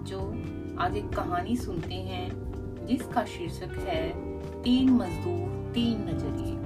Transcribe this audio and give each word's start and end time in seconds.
आज 0.00 0.96
एक 0.96 1.08
कहानी 1.08 1.56
सुनते 1.56 1.94
हैं, 1.94 2.30
जिसका 2.86 3.24
शीर्षक 3.24 3.78
है, 3.78 4.12
तीन 4.62 4.90
मजदूर, 4.90 5.72
तीन 5.74 6.08
नज़रिए। 6.08 6.56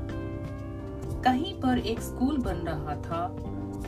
कहीं 1.22 1.60
पर 1.60 1.78
एक 1.78 2.00
स्कूल 2.00 2.36
बन 2.36 2.54
रहा 2.54 2.94
था। 2.96 3.36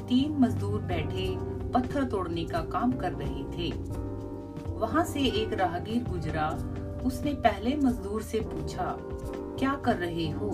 तीन 0.09 0.37
मजदूर 0.39 0.81
बैठे 0.81 1.37
पत्थर 1.71 2.05
तोड़ने 2.05 2.45
का 2.45 2.59
काम 2.59 2.93
कर 2.93 3.13
रहे 3.13 3.45
थे। 3.45 3.73
वहाँ 4.69 5.05
से 5.05 5.21
एक 5.21 5.53
राहगीर 5.53 6.05
गुजरा। 6.05 6.49
उसने 7.07 7.33
पहले 7.33 7.77
मजदूर 7.77 8.23
से 8.23 8.41
पूछा, 8.41 8.97
क्या 9.59 9.75
कर 9.75 9.97
रहे 9.97 10.31
हो? 10.31 10.47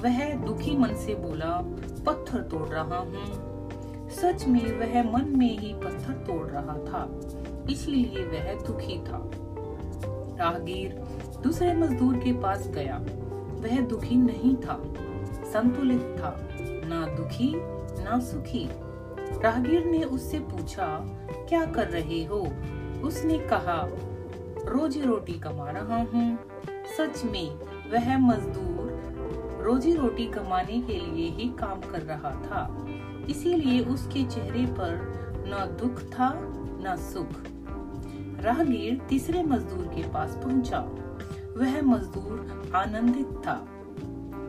वह 0.00 0.34
दुखी 0.34 0.76
मन 0.76 0.94
से 0.94 1.14
बोला, 1.14 1.60
पत्थर 2.06 2.42
तोड़ 2.42 2.68
रहा 2.68 2.98
हूँ। 2.98 3.49
सच 4.10 4.46
में 4.46 4.64
वह 4.78 5.02
मन 5.12 5.28
में 5.38 5.58
ही 5.58 5.72
पत्थर 5.74 6.12
तोड़ 6.26 6.46
रहा 6.46 6.76
था, 6.84 7.02
इसलिए 7.70 8.24
वह 8.24 8.52
दुखी 8.66 8.98
था। 8.98 9.20
राहगीर 10.38 10.94
दूसरे 11.42 11.74
मजदूर 11.74 12.16
के 12.16 12.32
पास 12.32 12.66
गया। 12.68 12.96
वह 13.62 13.80
दुखी 13.80 14.16
नहीं 14.16 14.54
था, 14.56 14.80
संतुलित 15.52 16.00
था, 16.18 16.34
ना 16.84 17.06
दुखी, 17.16 17.52
ना 18.04 18.18
सुखी। 18.20 18.68
राहगीर 19.42 19.84
ने 19.84 20.02
उससे 20.04 20.38
पूछा, 20.40 20.86
क्या 21.48 21.64
कर 21.66 21.88
रहे 21.88 22.24
हो? 22.24 22.40
उसने 23.04 23.38
कहा, 23.48 23.80
रोजी 24.66 25.00
रोटी 25.00 25.38
कमा 25.38 25.70
रहा 25.70 26.02
हूँ। 26.04 26.38
सच 26.96 27.24
में, 27.24 27.50
वह 27.92 28.16
मजदूर 28.18 29.62
रोजी 29.64 29.94
रोटी 29.94 30.26
कमाने 30.26 30.80
के 30.80 30.98
लिए 31.00 31.28
ही 31.30 31.48
काम 31.58 31.80
कर 31.80 32.02
रहा 32.02 32.30
था। 32.42 32.66
इसीलिए 33.28 33.80
उसके 33.80 34.24
चेहरे 34.24 34.66
पर 34.66 35.20
न 35.46 35.76
दुख 35.80 36.00
था, 36.00 36.32
न 36.82 36.96
सुख। 36.98 37.32
राहगीर 38.44 39.00
तीसरे 39.08 39.42
मजदूर 39.42 39.86
के 39.86 40.02
पास 40.08 40.40
पहुँचा। 40.44 40.78
वह 41.56 41.82
मजदूर 41.82 42.62
आनंदित 42.74 43.28
था। 43.46 43.66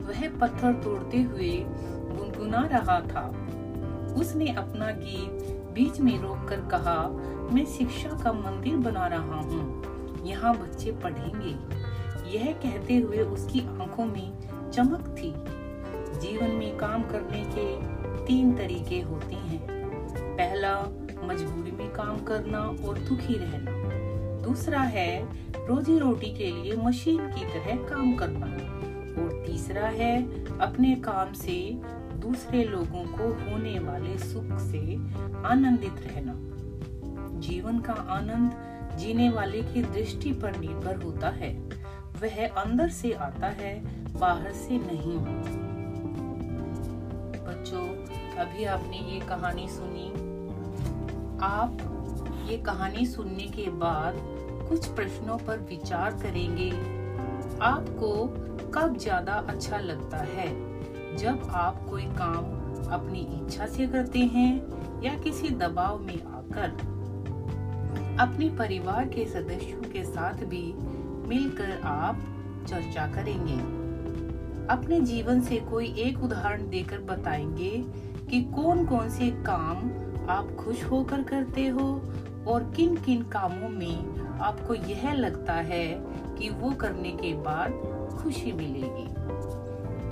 वह 0.07 0.39
पत्थर 0.39 0.73
तोड़ते 0.73 1.21
हुए 1.21 1.65
गुनगुना 2.07 2.67
रहा 2.71 3.01
था। 3.01 3.47
उसने 4.17 4.51
अपना 4.51 4.91
गीत 4.91 5.57
बीच 5.73 5.99
में 5.99 6.19
रोककर 6.19 6.59
कहा, 6.59 7.07
मैं 7.53 7.65
शिक्षा 7.65 8.09
का 8.09 8.33
मंदिर 8.33 8.77
बना 8.77 9.07
रहा 9.07 9.41
हूँ। 9.41 9.83
यहाँ 10.25 10.57
बच्चे 10.57 10.91
पढ़ेंगे। 10.91 11.55
यह 12.37 12.53
कहते 12.53 12.97
हुए 12.97 13.17
उसकी 13.17 13.59
आँखों 13.59 14.05
में 14.05 14.33
चमक 14.71 15.15
थी। 15.17 15.33
जीवन 16.19 16.51
में 16.51 16.77
काम 16.77 17.03
करने 17.03 17.43
के 17.57 18.00
तीन 18.27 18.53
तरीके 18.53 19.01
होते 19.01 19.35
हैं। 19.35 19.67
पहला, 20.37 20.81
मजबूरी 21.23 21.71
में 21.71 21.91
काम 21.91 22.19
करना 22.19 22.59
और 22.59 22.99
दुखी 22.99 23.33
रहना। 23.33 23.81
दूसरा 24.43 24.79
है, 24.79 25.23
रोजी 25.67 25.99
रोटी 25.99 26.33
के 26.33 26.51
लिए 26.51 26.75
मशीन 26.75 27.17
की 27.17 27.45
तरह 27.45 27.75
काम 27.75 28.15
करना। 28.15 28.45
और 29.11 29.43
तीसरा 29.47 29.87
है, 29.87 30.45
अपने 30.59 30.95
काम 30.95 31.33
से 31.33 31.79
दूसरे 32.19 32.63
लोगों 32.63 33.03
को 33.03 33.33
होने 33.33 33.79
वाले 33.79 34.17
सुख 34.17 34.59
से 34.59 34.95
आनंदित 35.47 35.95
रहना। 36.07 36.33
जीवन 37.39 37.79
का 37.79 37.93
आनंद 37.93 38.71
जीने 38.97 39.29
वाले 39.29 39.61
की 39.61 39.83
दृष्टि 39.83 40.33
पर 40.33 40.57
निर्भर 40.57 40.95
होता 40.95 41.29
है। 41.29 41.53
वह 42.21 42.47
अंदर 42.47 42.89
से 42.89 43.11
आता 43.11 43.47
है, 43.47 43.81
बाहर 44.19 44.51
से 44.51 44.77
नहीं। 44.77 45.17
बच्चों 47.45 48.10
अभी 48.41 48.63
आपने 48.65 48.97
ये 48.97 49.19
कहानी 49.19 49.67
सुनी। 49.69 50.09
आप 51.43 51.77
ये 52.49 52.57
कहानी 52.57 53.05
सुनने 53.05 53.43
के 53.43 53.69
बाद 53.69 54.15
कुछ 54.69 54.87
प्रश्नों 54.87 55.37
पर 55.37 55.57
विचार 55.59 56.11
करेंगे। 56.11 56.69
आपको 57.61 58.27
कब 58.71 58.97
ज़्यादा 58.97 59.33
अच्छा 59.33 59.77
लगता 59.77 60.17
है? 60.17 60.47
जब 61.17 61.47
आप 61.49 61.85
कोई 61.89 62.03
काम 62.03 62.45
अपनी 62.91 63.19
इच्छा 63.19 63.67
से 63.67 63.87
करते 63.87 64.19
हैं 64.19 64.51
या 65.03 65.13
किसी 65.17 65.49
दबाव 65.49 65.99
में 65.99 66.21
आकर। 66.23 66.69
अपने 68.19 68.49
परिवार 68.49 69.07
के 69.07 69.25
सदस्यों 69.25 69.91
के 69.91 70.03
साथ 70.03 70.33
भी 70.33 70.73
मिलकर 71.27 71.81
आप 71.83 72.23
चर्चा 72.67 73.07
करेंगे। 73.07 73.81
अपने 74.73 75.01
जीवन 75.01 75.41
से 75.41 75.55
कोई 75.55 75.93
एक 75.97 76.23
उदाहरण 76.23 76.69
देकर 76.69 76.97
बताएँगे 76.97 78.10
कि 78.31 78.41
कौन 78.41 78.85
कौन 78.85 79.09
से 79.09 79.29
काम 79.29 79.77
आप 80.29 80.55
खुश 80.59 80.83
होकर 80.83 81.23
करते 81.23 81.67
हो 81.67 82.01
और 82.47 82.73
किन 82.75 82.95
किन 82.97 83.21
कामों 83.21 83.69
में 83.69 84.21
आपको 84.39 84.73
यह 84.73 85.13
लगता 85.13 85.53
है 85.53 85.87
कि 86.39 86.49
वो 86.49 86.71
करने 86.71 87.11
के 87.11 87.33
बाद 87.33 87.71
खुशी 88.23 88.51
मिलेगी। 88.51 89.07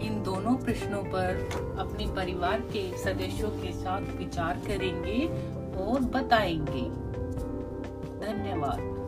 इन 0.07 0.23
दोनों 0.23 0.55
प्रश्नों 0.55 1.03
पर 1.03 1.49
अपने 1.79 2.07
परिवार 2.07 2.59
के 2.59 2.97
सदस्यों 2.97 3.49
के 3.49 3.71
साथ 3.71 4.01
विचार 4.01 4.61
करेंगे 4.67 5.27
और 5.83 5.99
बताएँगे। 6.01 6.89
धन्यवाद। 8.25 8.98